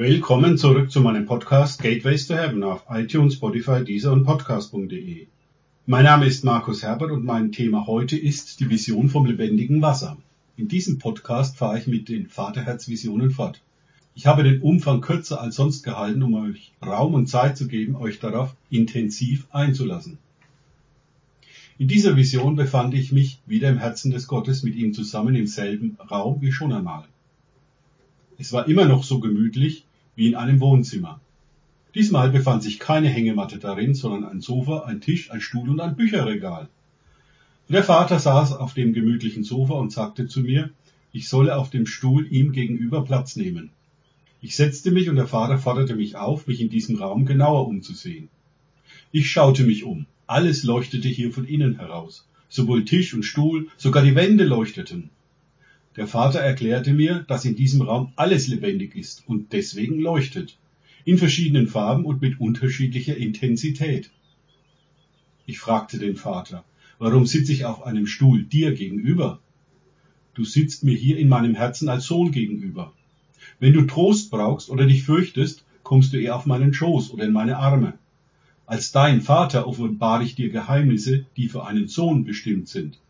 Willkommen 0.00 0.56
zurück 0.56 0.92
zu 0.92 1.00
meinem 1.00 1.26
Podcast 1.26 1.82
Gateways 1.82 2.28
to 2.28 2.36
Heaven 2.36 2.62
auf 2.62 2.84
iTunes, 2.88 3.34
Spotify, 3.34 3.82
Deezer 3.82 4.12
und 4.12 4.22
Podcast.de. 4.22 5.26
Mein 5.86 6.04
Name 6.04 6.26
ist 6.26 6.44
Markus 6.44 6.84
Herbert 6.84 7.10
und 7.10 7.24
mein 7.24 7.50
Thema 7.50 7.88
heute 7.88 8.16
ist 8.16 8.60
die 8.60 8.70
Vision 8.70 9.08
vom 9.08 9.26
lebendigen 9.26 9.82
Wasser. 9.82 10.16
In 10.56 10.68
diesem 10.68 11.00
Podcast 11.00 11.56
fahre 11.56 11.80
ich 11.80 11.88
mit 11.88 12.08
den 12.08 12.28
Vaterherzvisionen 12.28 13.32
fort. 13.32 13.60
Ich 14.14 14.28
habe 14.28 14.44
den 14.44 14.62
Umfang 14.62 15.00
kürzer 15.00 15.40
als 15.40 15.56
sonst 15.56 15.82
gehalten, 15.82 16.22
um 16.22 16.34
euch 16.34 16.70
Raum 16.80 17.14
und 17.14 17.26
Zeit 17.26 17.56
zu 17.56 17.66
geben, 17.66 17.96
euch 17.96 18.20
darauf 18.20 18.54
intensiv 18.70 19.48
einzulassen. 19.50 20.18
In 21.76 21.88
dieser 21.88 22.14
Vision 22.14 22.54
befand 22.54 22.94
ich 22.94 23.10
mich 23.10 23.40
wieder 23.46 23.68
im 23.68 23.78
Herzen 23.78 24.12
des 24.12 24.28
Gottes 24.28 24.62
mit 24.62 24.76
ihm 24.76 24.94
zusammen 24.94 25.34
im 25.34 25.48
selben 25.48 25.98
Raum 26.08 26.40
wie 26.40 26.52
schon 26.52 26.72
einmal. 26.72 27.02
Es 28.40 28.52
war 28.52 28.68
immer 28.68 28.84
noch 28.84 29.02
so 29.02 29.18
gemütlich 29.18 29.87
wie 30.18 30.26
in 30.26 30.34
einem 30.34 30.58
Wohnzimmer. 30.58 31.20
Diesmal 31.94 32.30
befand 32.30 32.64
sich 32.64 32.80
keine 32.80 33.08
Hängematte 33.08 33.58
darin, 33.58 33.94
sondern 33.94 34.24
ein 34.24 34.40
Sofa, 34.40 34.80
ein 34.80 35.00
Tisch, 35.00 35.30
ein 35.30 35.40
Stuhl 35.40 35.70
und 35.70 35.80
ein 35.80 35.94
Bücherregal. 35.94 36.68
Der 37.68 37.84
Vater 37.84 38.18
saß 38.18 38.54
auf 38.54 38.74
dem 38.74 38.92
gemütlichen 38.92 39.44
Sofa 39.44 39.74
und 39.74 39.92
sagte 39.92 40.26
zu 40.26 40.40
mir, 40.40 40.70
ich 41.12 41.28
solle 41.28 41.56
auf 41.56 41.70
dem 41.70 41.86
Stuhl 41.86 42.26
ihm 42.32 42.50
gegenüber 42.50 43.04
Platz 43.04 43.36
nehmen. 43.36 43.70
Ich 44.42 44.56
setzte 44.56 44.90
mich 44.90 45.08
und 45.08 45.14
der 45.14 45.28
Vater 45.28 45.56
forderte 45.56 45.94
mich 45.94 46.16
auf, 46.16 46.48
mich 46.48 46.60
in 46.60 46.68
diesem 46.68 46.96
Raum 46.96 47.24
genauer 47.24 47.68
umzusehen. 47.68 48.28
Ich 49.12 49.30
schaute 49.30 49.62
mich 49.62 49.84
um. 49.84 50.06
Alles 50.26 50.64
leuchtete 50.64 51.08
hier 51.08 51.32
von 51.32 51.44
innen 51.44 51.78
heraus. 51.78 52.26
Sowohl 52.48 52.84
Tisch 52.84 53.14
und 53.14 53.22
Stuhl, 53.22 53.68
sogar 53.76 54.02
die 54.02 54.16
Wände 54.16 54.44
leuchteten. 54.44 55.10
Der 55.98 56.06
Vater 56.06 56.38
erklärte 56.38 56.94
mir, 56.94 57.24
dass 57.26 57.44
in 57.44 57.56
diesem 57.56 57.82
Raum 57.82 58.12
alles 58.14 58.46
lebendig 58.46 58.94
ist 58.94 59.24
und 59.26 59.52
deswegen 59.52 59.98
leuchtet, 59.98 60.56
in 61.04 61.18
verschiedenen 61.18 61.66
Farben 61.66 62.04
und 62.04 62.22
mit 62.22 62.38
unterschiedlicher 62.38 63.16
Intensität. 63.16 64.12
Ich 65.44 65.58
fragte 65.58 65.98
den 65.98 66.14
Vater, 66.14 66.64
warum 67.00 67.26
sitze 67.26 67.52
ich 67.52 67.64
auf 67.64 67.84
einem 67.84 68.06
Stuhl 68.06 68.44
dir 68.44 68.74
gegenüber? 68.74 69.40
Du 70.34 70.44
sitzt 70.44 70.84
mir 70.84 70.94
hier 70.94 71.18
in 71.18 71.28
meinem 71.28 71.56
Herzen 71.56 71.88
als 71.88 72.06
Sohn 72.06 72.30
gegenüber. 72.30 72.92
Wenn 73.58 73.72
du 73.72 73.82
Trost 73.82 74.30
brauchst 74.30 74.70
oder 74.70 74.86
dich 74.86 75.02
fürchtest, 75.02 75.64
kommst 75.82 76.12
du 76.12 76.20
eher 76.20 76.36
auf 76.36 76.46
meinen 76.46 76.72
Schoß 76.72 77.10
oder 77.10 77.24
in 77.24 77.32
meine 77.32 77.56
Arme. 77.56 77.98
Als 78.66 78.92
dein 78.92 79.20
Vater 79.20 79.66
offenbare 79.66 80.22
ich 80.22 80.36
dir 80.36 80.50
Geheimnisse, 80.50 81.26
die 81.36 81.48
für 81.48 81.66
einen 81.66 81.88
Sohn 81.88 82.22
bestimmt 82.22 82.68
sind. 82.68 83.00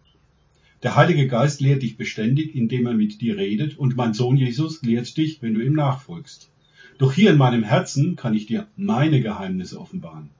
Der 0.84 0.94
Heilige 0.94 1.26
Geist 1.26 1.60
lehrt 1.60 1.82
dich 1.82 1.96
beständig, 1.96 2.54
indem 2.54 2.86
er 2.86 2.94
mit 2.94 3.20
dir 3.20 3.36
redet, 3.36 3.76
und 3.78 3.96
mein 3.96 4.14
Sohn 4.14 4.36
Jesus 4.36 4.80
lehrt 4.82 5.16
dich, 5.16 5.42
wenn 5.42 5.54
du 5.54 5.60
ihm 5.60 5.72
nachfolgst. 5.72 6.50
Doch 6.98 7.12
hier 7.12 7.30
in 7.30 7.36
meinem 7.36 7.64
Herzen 7.64 8.14
kann 8.14 8.34
ich 8.34 8.46
dir 8.46 8.68
meine 8.76 9.20
Geheimnisse 9.20 9.80
offenbaren. 9.80 10.30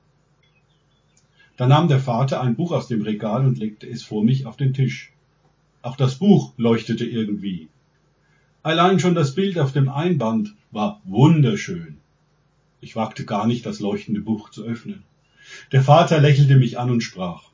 Da 1.56 1.66
nahm 1.66 1.89
der 1.89 1.98
Vater 1.98 2.41
ein 2.41 2.55
Buch 2.55 2.70
aus 2.70 2.86
dem 2.86 3.03
Regal 3.03 3.44
und 3.44 3.59
legte 3.59 3.89
es 3.89 4.05
vor 4.05 4.22
mich 4.22 4.47
auf 4.47 4.56
den 4.56 4.75
Tisch. 4.75 5.12
Auch 5.83 5.97
das 5.97 6.16
Buch 6.16 6.53
leuchtete 6.56 7.05
irgendwie. 7.05 7.69
Allein 8.62 9.00
schon 9.00 9.16
das 9.16 9.34
Bild 9.34 9.59
auf 9.59 9.72
dem 9.72 9.89
Einband 9.89 10.55
war 10.70 11.00
wunderschön. 11.05 11.97
Ich 12.81 12.94
wagte 12.94 13.25
gar 13.25 13.48
nicht, 13.48 13.66
das 13.66 13.81
leuchtende 13.81 14.20
Buch 14.20 14.50
zu 14.50 14.62
öffnen. 14.62 15.03
Der 15.72 15.83
Vater 15.83 16.20
lächelte 16.20 16.56
mich 16.56 16.78
an 16.78 16.91
und 16.91 17.00
sprach, 17.00 17.47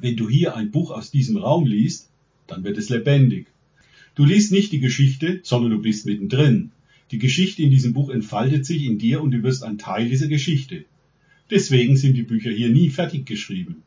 wenn 0.00 0.16
du 0.16 0.28
hier 0.28 0.56
ein 0.56 0.70
Buch 0.70 0.90
aus 0.90 1.10
diesem 1.10 1.36
Raum 1.36 1.66
liest, 1.66 2.08
dann 2.46 2.64
wird 2.64 2.78
es 2.78 2.88
lebendig. 2.88 3.46
Du 4.14 4.24
liest 4.24 4.52
nicht 4.52 4.72
die 4.72 4.80
Geschichte, 4.80 5.40
sondern 5.42 5.70
du 5.70 5.80
bist 5.80 6.06
mittendrin. 6.06 6.72
Die 7.10 7.18
Geschichte 7.18 7.62
in 7.62 7.70
diesem 7.70 7.92
Buch 7.92 8.10
entfaltet 8.10 8.66
sich 8.66 8.84
in 8.84 8.98
dir 8.98 9.22
und 9.22 9.30
du 9.32 9.42
wirst 9.42 9.62
ein 9.62 9.78
Teil 9.78 10.08
dieser 10.08 10.28
Geschichte. 10.28 10.84
Deswegen 11.50 11.96
sind 11.96 12.14
die 12.14 12.22
Bücher 12.22 12.50
hier 12.50 12.70
nie 12.70 12.90
fertig 12.90 13.26
geschrieben. 13.26 13.82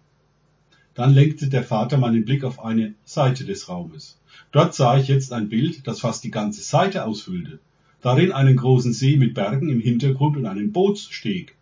Dann 0.94 1.14
lenkte 1.14 1.50
der 1.50 1.64
Vater 1.64 1.98
meinen 1.98 2.26
Blick 2.26 2.44
auf 2.44 2.64
eine 2.64 2.94
Seite 3.04 3.44
des 3.44 3.67
Raumes. 3.67 4.17
Dort 4.52 4.76
sah 4.76 4.98
ich 4.98 5.08
jetzt 5.08 5.33
ein 5.33 5.49
Bild, 5.49 5.86
das 5.88 5.99
fast 5.99 6.23
die 6.23 6.32
ganze 6.32 6.61
Seite 6.61 7.05
ausfüllte. 7.05 7.60
Darin 8.02 8.32
einen 8.32 8.55
großen 8.55 8.94
See 8.94 9.17
mit 9.17 9.33
Bergen 9.33 9.70
im 9.70 9.80
Hintergrund 9.80 10.38
und 10.38 10.45
einen 10.45 10.71
Bootssteg. 10.71 11.55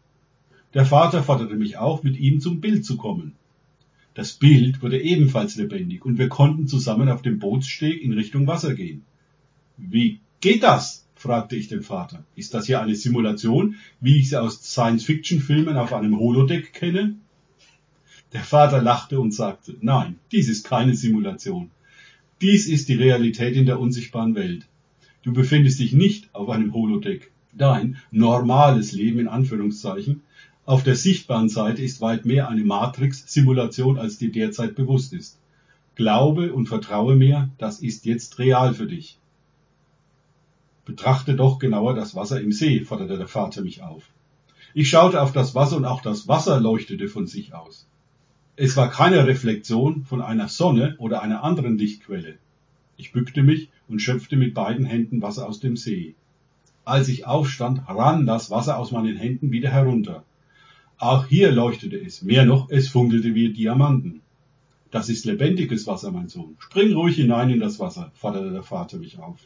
Der 0.74 0.86
Vater 0.86 1.24
forderte 1.24 1.56
mich 1.56 1.78
auf, 1.78 2.04
mit 2.04 2.18
ihm 2.18 2.42
zum 2.42 2.60
Bild 2.62 2.86
zu 2.86 2.98
kommen. 2.98 3.34
Das 4.14 4.34
Bild 4.34 4.82
wurde 4.82 5.02
ebenfalls 5.02 5.56
lebendig 5.56 6.06
und 6.06 6.18
wir 6.18 6.30
konnten 6.30 6.68
zusammen 6.68 7.10
auf 7.10 7.22
dem 7.22 7.40
Bootssteg 7.40 8.02
in 8.02 8.14
Richtung 8.14 8.46
Wasser 8.46 8.76
gehen. 8.76 9.04
Wie 9.78 10.20
geht 10.40 10.64
das? 10.64 11.08
fragte 11.16 11.56
ich 11.56 11.70
den 11.70 11.84
Vater. 11.84 12.26
Ist 12.36 12.54
das 12.54 12.66
hier 12.68 12.82
eine 12.82 12.96
Simulation, 12.96 13.76
wie 14.02 14.20
ich 14.20 14.30
sie 14.30 14.40
aus 14.40 14.62
Science-Fiction-Filmen 14.62 15.78
auf 15.78 15.94
einem 15.94 16.20
Holodeck 16.20 16.74
kenne? 16.74 17.16
Der 18.34 18.42
Vater 18.44 18.82
lachte 18.82 19.20
und 19.20 19.34
sagte, 19.34 19.76
nein, 19.80 20.20
dies 20.32 20.50
ist 20.50 20.66
keine 20.66 20.96
Simulation. 20.96 21.72
Dies 22.42 22.68
ist 22.68 22.90
die 22.90 22.96
Realität 22.96 23.56
in 23.56 23.66
der 23.66 23.80
unsichtbaren 23.80 24.36
Welt. 24.36 24.68
Du 25.22 25.32
befindest 25.32 25.80
dich 25.80 25.94
nicht 25.94 26.34
auf 26.36 26.50
einem 26.50 26.74
Holodeck. 26.74 27.32
Dein 27.54 27.98
normales 28.12 28.92
Leben 28.92 29.20
in 29.20 29.28
Anführungszeichen 29.28 30.24
auf 30.66 30.84
der 30.84 30.96
sichtbaren 30.96 31.50
Seite 31.50 31.82
ist 31.82 32.00
weit 32.00 32.26
mehr 32.26 32.48
eine 32.48 32.64
Matrix-Simulation, 32.64 33.98
als 33.98 34.18
dir 34.18 34.32
derzeit 34.32 34.76
bewusst 34.76 35.12
ist. 35.12 35.38
Glaube 35.96 36.54
und 36.54 36.68
vertraue 36.68 37.16
mir, 37.16 37.50
das 37.58 37.82
ist 37.82 38.06
jetzt 38.06 38.40
real 38.40 38.74
für 38.74 38.88
dich. 38.88 39.20
Betrachte 40.86 41.36
doch 41.36 41.60
genauer 41.60 41.96
das 41.96 42.16
Wasser 42.16 42.40
im 42.40 42.52
See, 42.54 42.82
forderte 42.82 43.18
der 43.18 43.28
Vater 43.28 43.62
mich 43.62 43.84
auf. 43.84 44.04
Ich 44.74 44.90
schaute 44.90 45.22
auf 45.22 45.34
das 45.34 45.54
Wasser 45.54 45.78
und 45.78 45.86
auch 45.86 46.02
das 46.02 46.28
Wasser 46.28 46.60
leuchtete 46.60 47.10
von 47.10 47.28
sich 47.28 47.54
aus. 47.54 47.86
Es 48.56 48.78
war 48.78 48.90
keine 48.90 49.28
Reflexion 49.28 50.06
von 50.06 50.22
einer 50.22 50.48
Sonne 50.48 50.96
oder 50.98 51.22
einer 51.22 51.44
anderen 51.44 51.78
Lichtquelle. 51.78 52.38
Ich 52.96 53.12
bückte 53.12 53.44
mich 53.44 53.70
und 53.90 54.00
schöpfte 54.00 54.38
mit 54.38 54.54
beiden 54.54 54.86
Händen 54.86 55.22
Wasser 55.22 55.48
aus 55.48 55.60
dem 55.60 55.76
See. 55.76 56.16
Als 56.86 57.10
ich 57.10 57.26
aufstand, 57.26 57.82
rann 57.88 58.26
das 58.26 58.50
Wasser 58.50 58.78
aus 58.78 58.92
meinen 58.92 59.18
Händen 59.18 59.52
wieder 59.52 59.70
herunter. 59.70 60.24
Auch 61.04 61.26
hier 61.26 61.52
leuchtete 61.52 61.98
es. 61.98 62.22
Mehr 62.22 62.46
noch, 62.46 62.70
es 62.70 62.88
funkelte 62.88 63.36
wie 63.36 63.52
Diamanten. 63.52 64.22
Das 64.90 65.10
ist 65.10 65.26
lebendiges 65.26 65.86
Wasser, 65.86 66.14
mein 66.14 66.30
Sohn. 66.30 66.56
Spring 66.60 66.94
ruhig 66.94 67.18
hinein 67.18 67.50
in 67.50 67.60
das 67.60 67.78
Wasser, 67.78 68.14
forderte 68.16 68.52
der 68.52 68.64
Vater 68.64 69.00
mich 69.00 69.20
auf. 69.20 69.38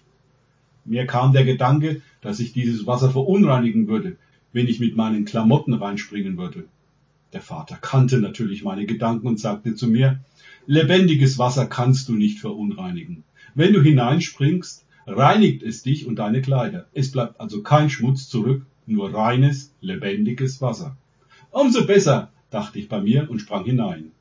Mir 0.86 1.08
kam 1.08 1.34
der 1.34 1.46
Gedanke, 1.46 2.04
dass 2.22 2.40
ich 2.40 2.54
dieses 2.54 2.86
Wasser 2.86 3.10
verunreinigen 3.10 3.88
würde, 3.88 4.18
wenn 4.54 4.68
ich 4.68 4.80
mit 4.80 4.96
meinen 4.96 5.26
Klamotten 5.26 5.74
reinspringen 5.74 6.38
würde. 6.38 6.66
Der 7.34 7.42
Vater 7.42 7.78
kannte 7.82 8.20
natürlich 8.20 8.64
meine 8.64 8.86
Gedanken 8.86 9.26
und 9.26 9.40
sagte 9.40 9.74
zu 9.74 9.88
mir, 9.88 10.20
lebendiges 10.68 11.40
Wasser 11.40 11.66
kannst 11.66 12.08
du 12.08 12.14
nicht 12.14 12.38
verunreinigen. 12.38 13.24
Wenn 13.56 13.74
du 13.74 13.82
hineinspringst, 13.82 14.86
reinigt 15.08 15.64
es 15.64 15.82
dich 15.82 16.06
und 16.06 16.18
deine 16.18 16.44
Kleider. 16.44 16.86
Es 16.94 17.12
bleibt 17.12 17.42
also 17.42 17.64
kein 17.64 17.90
Schmutz 17.90 18.30
zurück, 18.30 18.64
nur 18.86 19.12
reines, 19.12 19.74
lebendiges 19.82 20.62
Wasser. 20.62 20.96
Umso 21.52 21.86
besser, 21.86 22.32
dachte 22.50 22.80
ich 22.80 22.90
bei 22.90 23.02
mir 23.02 23.30
und 23.30 23.40
sprang 23.40 23.66
hinein. 23.66 24.12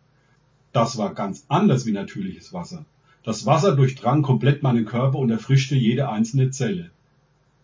Das 0.73 0.99
war 0.99 1.15
ganz 1.15 1.45
anders 1.49 1.87
wie 1.87 1.93
natürliches 1.93 2.53
Wasser. 2.53 2.85
Das 3.23 3.47
Wasser 3.47 3.75
durchdrang 3.75 4.23
komplett 4.23 4.63
meinen 4.63 4.85
Körper 4.85 5.19
und 5.19 5.31
erfrischte 5.31 5.75
jede 5.75 6.09
einzelne 6.09 6.51
Zelle. 6.51 6.91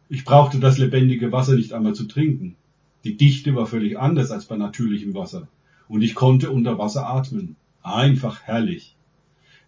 Ich 0.09 0.25
brauchte 0.25 0.59
das 0.59 0.79
lebendige 0.79 1.33
Wasser 1.33 1.55
nicht 1.55 1.73
einmal 1.73 1.95
zu 1.95 2.05
trinken. 2.05 2.57
Die 3.05 3.17
Dichte 3.17 3.55
war 3.55 3.67
völlig 3.67 3.99
anders 3.99 4.31
als 4.31 4.47
bei 4.47 4.57
natürlichem 4.57 5.15
Wasser. 5.15 5.49
Und 5.89 6.03
ich 6.03 6.15
konnte 6.15 6.51
unter 6.51 6.79
Wasser 6.79 7.07
atmen. 7.07 7.57
Einfach 7.83 8.43
herrlich. 8.43 8.97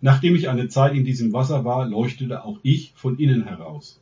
Nachdem 0.00 0.36
ich 0.36 0.48
eine 0.48 0.68
Zeit 0.68 0.94
in 0.94 1.04
diesem 1.04 1.32
Wasser 1.32 1.64
war, 1.64 1.86
leuchtete 1.86 2.44
auch 2.44 2.58
ich 2.62 2.92
von 2.94 3.18
innen 3.18 3.44
heraus. 3.44 4.00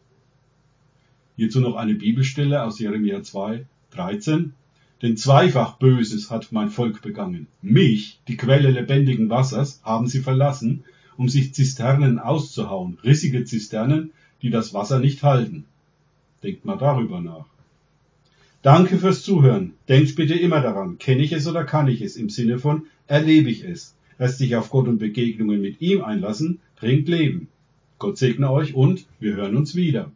Hierzu 1.37 1.61
noch 1.61 1.77
eine 1.77 1.95
Bibelstelle 1.95 2.63
aus 2.63 2.79
Jeremia 2.79 3.23
2, 3.23 3.67
13. 3.91 4.55
Denn 5.03 5.17
zweifach 5.17 5.79
Böses 5.79 6.31
hat 6.31 6.53
mein 6.53 6.71
Volk 6.71 7.03
begangen. 7.03 7.49
Mich, 7.61 8.21
die 8.29 8.37
Quelle 8.37 8.71
lebendigen 8.71 9.29
Wassers, 9.29 9.81
haben 9.83 10.07
sie 10.07 10.21
verlassen, 10.21 10.85
um 11.17 11.29
sich 11.29 11.53
Zisternen 11.55 12.21
auszuhauen, 12.21 12.99
rissige 13.03 13.45
Zisternen, 13.45 14.13
die 14.43 14.51
das 14.51 14.73
Wasser 14.75 15.01
nicht 15.01 15.25
halten. 15.25 15.65
Denkt 16.45 16.65
mal 16.65 16.79
darüber 16.79 17.21
nach. 17.21 17.47
Danke 18.63 18.99
fürs 18.99 19.25
Zuhören. 19.25 19.75
Denkt 19.89 20.15
bitte 20.15 20.35
immer 20.35 20.61
daran, 20.61 20.99
kenne 20.99 21.23
ich 21.23 21.33
es 21.33 21.49
oder 21.49 21.65
kann 21.65 21.89
ich 21.89 22.01
es, 22.01 22.15
im 22.15 22.31
Sinne 22.31 22.61
von 22.61 22.87
erlebe 23.09 23.51
ich 23.51 23.65
es. 23.65 23.97
Lasst 24.19 24.39
sich 24.39 24.55
auf 24.55 24.71
Gott 24.71 24.87
und 24.87 24.99
Begegnungen 24.99 25.61
mit 25.61 25.81
ihm 25.81 26.03
einlassen, 26.03 26.61
bringt 26.77 27.09
Leben. 27.09 27.49
Gott 27.99 28.19
segne 28.19 28.53
euch 28.53 28.75
und 28.75 29.05
wir 29.19 29.35
hören 29.35 29.57
uns 29.57 29.75
wieder. 29.75 30.13